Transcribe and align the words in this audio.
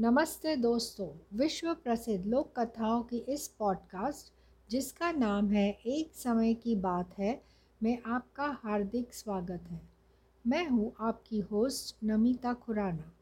नमस्ते 0.00 0.56
दोस्तों, 0.56 1.36
विश्व 1.38 1.74
प्रसिद्ध 1.74 2.26
लोक 2.26 2.60
कथाओं 2.60 3.02
की 3.02 3.18
इस 3.18 3.48
पॉडकास्ट 3.48 4.32
जिसका 4.70 5.12
नाम 5.12 5.48
है 5.50 5.78
एक 5.86 6.10
समय 6.14 6.54
की 6.54 6.76
बात 6.76 7.18
है, 7.18 7.42
में 7.82 7.98
आपका 8.06 8.60
हार्दिक 8.62 9.14
स्वागत 9.14 9.62
है। 9.70 9.80
मैं 10.46 10.68
हूँ 10.68 10.92
आपकी 11.00 11.40
होस्ट 11.40 11.96
नमिता 12.04 12.54
खुराना। 12.54 13.12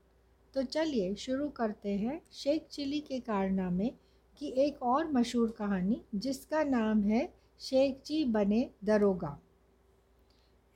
तो 0.54 0.62
चलिए 0.62 1.14
शुरू 1.14 1.48
करते 1.48 1.92
हैं 1.92 2.20
शेख 2.32 2.66
चिली 2.70 3.00
के 3.00 3.20
कारनामे 3.20 3.88
की 4.38 4.46
एक 4.46 4.82
और 4.82 5.12
मशहूर 5.12 5.50
कहानी, 5.50 6.02
जिसका 6.14 6.64
नाम 6.64 7.02
है 7.02 7.34
शेख 7.60 8.02
जी 8.06 8.24
बने 8.24 8.70
दरोगा। 8.84 9.38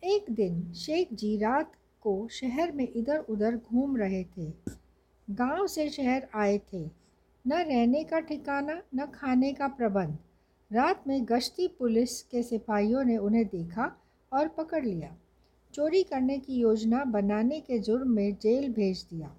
एक 0.05 0.31
दिन 0.31 0.73
शेख 0.73 1.09
जी 1.13 1.37
रात 1.37 1.73
को 2.01 2.29
शहर 2.29 2.73
में 2.73 2.89
इधर 2.97 3.19
उधर 3.19 3.57
घूम 3.57 3.97
रहे 3.97 4.25
थे। 4.25 4.79
गाँव 5.31 5.67
से 5.67 5.91
शहर 5.91 6.29
आए 6.35 6.59
थे। 6.59 6.91
न 7.47 7.53
रहने 7.53 8.05
का 8.05 8.21
ठिकाना, 8.21 8.83
न 8.95 9.07
खाने 9.07 9.53
का 9.53 9.69
प्रबंध। 9.69 10.19
रात 10.73 11.05
में 11.09 11.25
गश्ती 11.25 11.69
पुलिस 11.69 12.23
के 12.23 12.43
सिपाहियों 12.43 13.05
ने 13.05 13.17
उन्हें 13.17 13.47
देखा 13.47 13.97
और 14.33 14.49
पकड़ 14.49 14.85
लिया। 14.85 15.17
चोरी 15.75 16.03
करने 16.03 16.39
की 16.39 16.55
योजना 16.57 17.05
बनाने 17.05 17.61
के 17.61 17.79
जुर्म 17.79 18.11
में 18.11 18.37
जेल 18.43 18.73
भेज 18.73 19.07
दिया। 19.11 19.37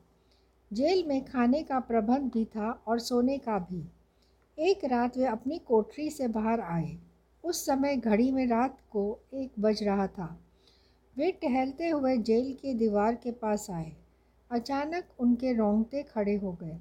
जेल 0.74 1.08
में 1.08 1.26
खाने 1.26 1.64
का 1.64 1.80
प्रबंध 1.80 2.32
भी 2.32 2.46
था 2.46 2.84
और 2.88 3.00
सोने 3.00 3.38
का 3.38 3.60
भी। 3.60 3.84
एक 4.60 4.86
रात 4.86 5.18
वे 5.18 5.26
अपनी 5.26 5.58
कोठरी 5.58 6.10
से 6.10 6.28
बाहर 6.28 6.60
आए। 6.60 6.98
उस 7.44 7.66
समय 7.66 7.98
घड़ी 7.98 8.32
में 8.32 8.48
रात 8.48 8.78
को 8.92 9.20
एक 9.34 9.52
बज 9.60 9.84
रहा 9.84 10.08
था। 10.08 10.40
वे 11.18 11.32
टहलते 11.32 11.90
हुए 11.90 12.18
जेल 12.18 12.58
की 12.62 12.74
दीवार 12.74 13.16
के 13.16 13.32
पास 13.32 13.70
आए। 13.70 13.92
अचानक 14.52 15.08
उनके 15.20 15.54
रोंगटे 15.54 16.04
खड़े 16.04 16.36
हो 16.36 16.52
गए। 16.52 16.78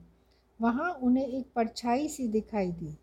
वहाँ 0.60 0.92
उन्हें 0.92 1.26
एक 1.26 1.46
परछाई 1.54 2.08
सी 2.08 2.28
दिखाई 2.28 2.72
दी। 2.72 2.98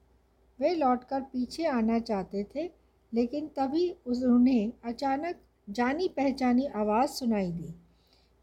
वे 0.59 0.75
लौटकर 0.75 1.21
पीछे 1.21 1.65
आना 1.65 1.99
चाहते 1.99 2.45
थे, 2.55 2.71
लेकिन 3.13 3.47
तभी 3.47 3.95
उन्हें 4.07 4.71
अचानक 4.85 5.35
जानी 5.69 6.07
पहचानी 6.07 6.65
आवाज़ 6.65 7.09
सुनाई 7.09 7.51
दी। 7.51 7.73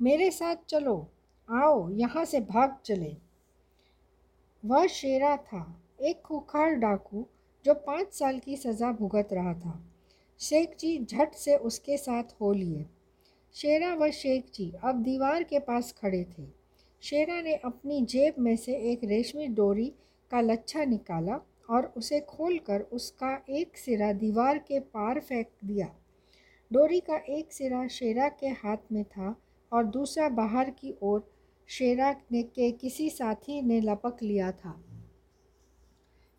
मेरे 0.01 0.31
साथ 0.31 0.57
चलो, 0.69 1.09
आओ, 1.51 1.91
यहाँ 1.91 2.25
से 2.25 2.41
भाग 2.41 2.77
चले। 2.85 3.17
वह 4.65 4.87
शेरा 4.87 5.37
था, 5.37 5.81
एक 6.01 6.23
खूखार 6.23 6.75
डाकू, 6.75 7.27
जो 7.65 7.75
पाँच 7.75 8.13
साल 8.13 8.39
की 8.39 8.57
सज़ा 8.57 8.93
भुगत 8.93 9.29
रहा 9.33 9.55
था। 9.55 9.85
शेख 10.41 10.77
जी 10.79 11.05
झट 11.05 11.35
से 11.35 11.57
उसके 11.57 11.97
साथ 11.97 12.23
हो 12.41 12.53
लिए। 12.53 12.87
शेरा 13.55 13.95
व 13.95 14.11
शेख 14.11 14.45
जी 14.55 14.73
अब 14.85 15.03
दीवार 15.03 15.43
के 15.43 15.59
पास 15.59 15.93
खड़े 15.93 16.25
थे। 16.39 16.47
शेरा 17.03 17.41
ने 17.41 17.55
अपनी 17.55 18.01
जेब 18.03 18.35
में 18.39 18.57
से 18.57 18.75
एक 18.93 19.01
रेशमी 19.05 19.47
डोरी 19.47 19.93
का 20.31 20.41
लच्छा 20.41 20.85
निकाला 20.85 21.41
और 21.71 21.93
उसे 21.97 22.21
खोलकर 22.21 22.81
उसका 22.81 23.45
एक 23.51 23.77
सिरा 23.77 24.13
दीवार 24.13 24.59
के 24.59 24.81
पार 24.81 25.21
फेंक 25.21 25.49
दिया। 25.65 25.87
डोरी 26.73 27.01
का 27.01 27.17
एक 27.29 27.53
सिरा 27.53 27.87
शेरा 27.89 28.29
के 28.29 28.47
हाथ 28.47 28.93
में 28.93 29.05
था 29.05 29.37
और 29.73 29.85
दूसरा 29.85 30.29
बाहर 30.29 30.71
की 30.71 30.95
ओर 31.03 31.31
शेरा 31.69 32.15
ने 32.33 32.43
के 32.43 32.71
किसी 32.71 33.11
साथी 33.11 33.63
ने 33.63 33.81
लपक 33.81 34.23
लिया 34.23 34.53
था। 34.53 34.85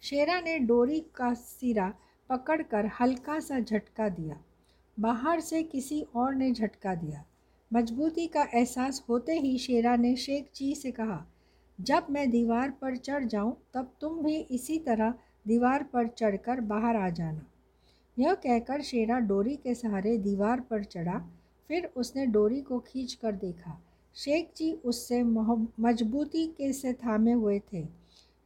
शेरा 0.01 0.39
ने 0.41 0.59
डोरी 0.59 0.99
का 1.15 1.33
सिरा 1.33 1.93
पकड़कर 2.29 2.89
हल्का 2.99 3.39
सा 3.39 3.59
झटका 3.59 4.09
दिया। 4.09 4.43
बाहर 4.97 5.39
से 5.39 5.61
किसी 5.63 6.01
और 6.15 6.35
ने 6.35 6.51
झटका 6.51 6.95
दिया। 6.95 7.23
मजबूती 7.71 8.27
का 8.27 8.43
एहसास 8.53 9.03
होते 9.09 9.33
ही 9.33 9.57
शेरा 9.57 9.95
ने 9.95 10.15
शेख 10.15 10.49
जी 10.55 10.73
से 10.75 10.91
कहा, 10.91 11.25
जब 11.79 12.07
मैं 12.09 12.29
दीवार 12.29 12.71
पर 12.71 12.95
चढ़ 12.97 13.23
जाऊँ, 13.23 13.55
तब 13.73 13.91
तुम 14.01 14.21
भी 14.23 14.35
इसी 14.37 14.77
तरह 14.79 15.13
दीवार 15.45 15.83
पर 15.83 16.07
चढ़कर 16.07 16.61
बाहर 16.61 16.95
आ 16.95 17.09
जाना। 17.09 17.45
यह 18.17 18.33
कहकर 18.33 18.81
शेरा 18.81 19.19
डोरी 19.19 19.55
के 19.55 19.73
सहारे 19.75 20.17
दीवार 20.17 20.59
पर 20.59 20.83
चढ़ा। 20.83 21.19
फिर 21.69 21.85
उसने 21.97 22.25
डोरी 22.25 22.61
को 22.61 22.79
खींच 22.79 23.13
कर 23.13 23.31
देखा। 23.31 23.79
शेख 24.15 24.51
जी 24.57 24.71
उससे 24.85 25.21
मजबूती 25.23 26.45
के 26.47 26.71
से 26.73 26.93
थामे 26.95 27.31
हुए 27.31 27.59
थे। 27.73 27.85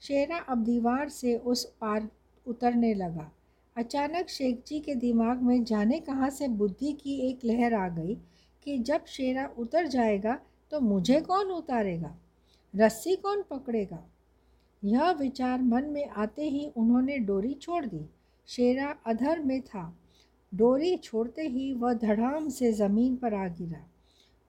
शेरा 0.02 0.38
अब 0.40 0.64
दीवार 0.64 1.10
से 1.10 1.36
उस 1.38 1.66
पार 1.82 2.08
उतरने 2.46 2.94
लगा। 2.94 3.32
अचानक 3.78 4.30
शेख 4.30 4.64
जी 4.68 4.80
के 4.80 4.96
दिमाग 4.96 5.42
में 5.42 5.64
जाने 5.64 6.00
कहाँ 6.00 6.30
से 6.30 6.48
बुद्धि 6.48 6.94
की 6.94 7.14
एक 7.30 7.40
लहर 7.46 7.74
आ 7.74 7.90
गई 7.90 8.16
कि 8.64 8.78
जब 8.78 9.06
शेरा 9.06 9.50
उतर 9.58 9.88
जाएगा 9.88 10.40
तो 10.72 10.80
मुझे 10.80 11.22
कौन 11.22 11.52
उतारेगा? 11.52 12.18
रस्सी 12.76 13.16
कौन 13.16 13.44
पकड़ेगा? 13.50 14.04
यह 14.84 15.12
विचार 15.12 15.62
मन 15.62 15.84
में 15.84 16.10
आते 16.10 16.50
ही 16.50 16.68
उन्होंने 16.78 17.18
डोरी 17.18 17.54
छोड़ 17.54 17.86
दी। 17.86 18.06
शेरा 18.48 18.96
अधर 19.06 19.40
में 19.40 19.62
था। 19.62 19.98
डोरी 20.54 20.98
छोड़ते 20.98 21.42
ही 21.42 21.74
वह 21.74 21.94
धड़ाम 21.94 22.50
से 22.50 22.74
ज़मीन 22.74 23.16
पर 23.16 23.34
आ 23.34 23.48
गिरा। 23.48 23.86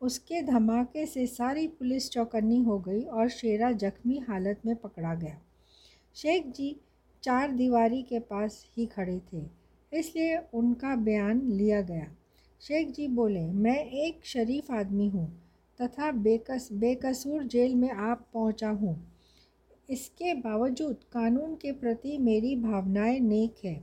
उसके 0.00 0.42
धमाके 0.42 1.06
से 1.06 1.26
सारी 1.26 1.68
पुलिस 1.68 2.10
चौकन्नी 2.10 2.62
हो 2.62 2.78
गई 2.78 3.02
और 3.02 3.28
शेरा 3.28 3.72
जख्मी 3.72 4.18
हालत 4.18 4.60
में 4.66 4.76
पकड़ा 4.76 5.14
गया। 5.14 5.38
शेख 6.14 6.46
जी 6.46 6.80
चार 7.28 7.50
दीवारी 7.52 8.00
के 8.02 8.18
पास 8.20 8.54
ही 8.76 8.84
खड़े 8.86 9.18
थे, 9.32 9.42
इसलिए 9.92 10.36
उनका 10.54 10.94
बयान 10.98 11.40
लिया 11.48 11.80
गया। 11.82 12.06
शेख 12.62 12.92
जी 12.92 13.08
बोले, 13.08 13.40
मैं 13.40 13.84
एक 13.84 14.24
शरीफ 14.24 14.70
आदमी 14.70 15.08
हूँ 15.08 15.26
तथा 15.80 16.10
बेकस, 16.12 16.68
बेकसूर 16.74 17.42
जेल 17.44 17.74
में 17.74 17.90
आप 17.90 18.24
पहुँचा 18.34 18.68
हूँ। 18.70 18.96
इसके 19.88 20.34
बावजूद 20.36 21.04
कानून 21.12 21.54
के 21.56 21.72
प्रति 21.74 22.16
मेरी 22.20 22.54
भावनाएँ 22.56 23.20
नेक 23.20 23.64
है। 23.64 23.74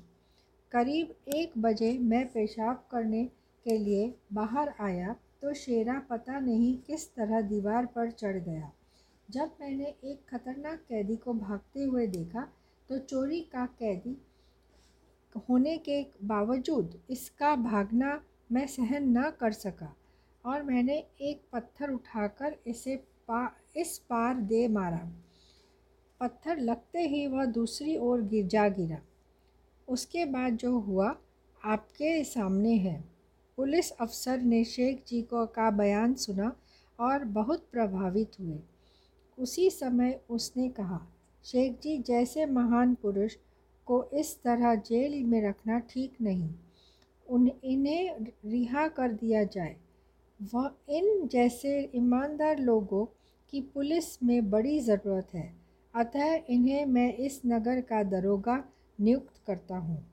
करीब 0.72 1.14
एक 1.36 1.58
बजे 1.60 1.98
मैं 2.00 2.26
पेशाब 2.28 2.84
करने 2.92 3.24
के 3.66 3.78
लिए 3.78 4.14
बाहर 4.34 4.74
आया 4.82 5.16
तो 5.42 5.54
शेरा 5.56 6.02
पता 6.10 6.40
नहीं 6.42 6.78
किस 6.88 7.10
तरह 7.10 7.42
दीवार 7.48 7.86
पर 7.86 8.12
चढ़ 8.12 8.38
गया। 8.40 8.72
जब 9.30 9.52
मैंने 9.62 9.96
एक 10.04 10.30
खतरनाक 10.30 10.86
कैदी 10.90 11.16
को 11.16 11.34
भागते 11.36 11.84
हुए 11.84 12.08
देखा 12.10 12.52
तो 12.90 12.98
चोरी 12.98 13.42
का 13.42 13.66
कैदी 13.66 14.18
होने 15.50 15.78
के 15.78 16.06
बावजूद 16.24 17.02
इसका 17.10 17.56
भागना 17.56 18.22
मैं 18.52 18.68
सहन 18.68 19.18
न 19.18 19.32
कर 19.40 19.52
सका 19.52 19.96
और 20.46 20.64
मैंने 20.64 21.06
एक 21.22 21.42
पत्थर 21.54 21.92
उठाकर 21.92 22.56
इसे 22.68 22.96
पा, 22.96 23.56
इस 23.78 23.98
पार 23.98 24.36
दे 24.36 24.68
मारा। 24.68 25.12
पत्थर 26.20 26.58
लगते 26.58 27.00
ही 27.00 27.28
वह 27.28 27.46
दूसरी 27.46 27.98
ओर 27.98 28.22
गिर, 28.22 28.48
जा 28.48 28.68
गिरा। 28.70 28.98
उसके 29.88 30.26
बाद 30.26 30.54
जो 30.54 30.80
हुआ, 30.80 31.16
आपके 31.66 32.24
सामने 32.24 32.76
है। 32.76 33.04
पुलिस 33.58 33.92
अफसर 33.92 34.42
ने 34.42 34.64
शेख 34.64 35.04
जी 35.08 35.22
को 35.22 35.46
का 35.46 35.72
बयान 35.72 36.14
सुना 36.14 36.56
और 37.00 37.24
बहुत 37.24 37.68
प्रभावित 37.72 38.32
हुए। 38.40 38.60
उसी 39.40 39.70
समय 39.70 40.22
उसने 40.30 40.70
कहा 40.70 41.08
शेख 41.46 41.80
जी 41.84 41.98
जैसे 41.98 42.46
महान 42.46 42.96
पुरुष 42.96 43.36
को 43.88 44.04
इस 44.14 44.36
तरह 44.44 44.76
जेल 44.76 45.24
में 45.24 45.42
रखना 45.48 45.80
ठीक 45.80 46.14
नहीं। 46.22 46.50
उन, 47.30 47.52
इन्हें 47.64 48.26
रिहा 48.46 48.88
कर 48.88 49.12
दिया 49.12 49.44
जाए। 49.44 49.76
वह 50.54 50.72
इन 50.90 51.28
जैसे 51.28 51.92
ईमानदार 51.96 52.60
लोगों 52.60 53.06
की 53.50 53.62
पुलिस 53.62 54.24
में 54.24 54.50
बड़ी 54.50 54.80
ज़रूरत 54.80 55.28
है। 55.34 55.54
अतः 55.96 56.40
इन्हें 56.50 56.86
मैं 56.86 57.14
इस 57.14 57.42
नगर 57.46 57.82
का 57.82 58.04
दरोगा 58.04 58.64
नियुक्त 59.00 59.42
करता 59.48 59.78
हूँ। 59.78 60.06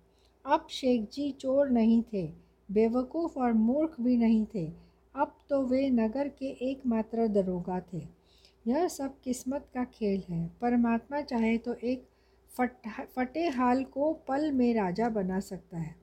अब 0.47 0.67
शेख 0.71 1.09
जी 1.13 1.31
चोर 1.31 1.69
नहीं 1.71 2.03
थे, 2.13 2.33
बेवकूफ़ 2.71 3.39
और 3.39 3.53
मूर्ख 3.53 4.01
भी 4.01 4.17
नहीं 4.17 4.47
थे। 4.55 4.73
अब 5.15 5.35
तो 5.51 5.63
वे 5.63 5.91
नगर 5.91 6.29
के 6.29 6.47
एकमात्र 6.71 7.29
दरोगा 7.29 7.81
थे। 7.81 8.22
यह 8.65 8.87
सब 8.89 9.21
किस्मत 9.21 9.67
का 9.75 9.85
खेल 9.85 10.23
है। 10.29 10.47
परमात्मा 10.61 11.21
चाहे 11.21 11.57
तो 11.59 11.75
एक 11.75 12.07
फट 12.53 12.89
फटे 13.17 13.47
हाल 13.49 13.83
को 13.85 14.13
पल 14.29 14.51
में 14.53 14.73
राजा 14.75 15.09
बना 15.09 15.41
सकता 15.41 15.79
है। 15.79 15.95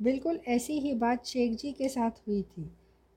बिल्कुल 0.00 0.38
ऐसी 0.48 0.78
ही 0.78 0.94
बात 0.94 1.26
शेख 1.26 1.56
जी 1.58 1.72
के 1.72 1.88
साथ 1.88 2.26
हुई 2.28 2.42
थी। 2.42 2.70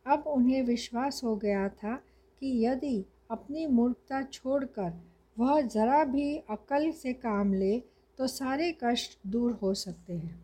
अब 0.05 0.23
उन्हें 0.27 0.61
विश्वास 0.63 1.21
हो 1.23 1.35
गया 1.35 1.67
था 1.69 1.95
कि 2.41 2.65
यदि 2.65 3.03
अपनी 3.31 3.65
मूर्खता 3.67 4.21
छोड़कर 4.23 4.93
वह 5.37 5.61
ज़रा 5.61 6.03
भी 6.03 6.35
अकल 6.49 6.89
से 6.91 7.13
काम 7.13 7.53
ले 7.53 7.77
तो 8.19 8.27
सारे 8.27 8.71
कष्ट 8.83 9.17
दूर 9.27 9.51
हो 9.61 9.73
सकते 9.73 10.13
हैं। 10.13 10.39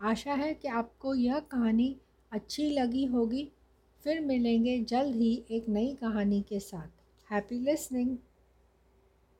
आशा 0.00 0.34
है 0.34 0.52
कि 0.54 0.68
आपको 0.68 1.14
यह 1.14 1.38
कहानी 1.40 1.96
अच्छी 2.32 2.70
लगी 2.70 3.04
होगी। 3.04 3.48
फिर 4.04 4.20
मिलेंगे 4.20 4.78
जल्द 4.80 5.16
ही 5.16 5.34
एक 5.50 5.68
नई 5.68 5.94
कहानी 5.94 6.40
के 6.42 6.60
साथ। 6.60 6.95
Happy 7.28 7.60
listening. 7.60 8.20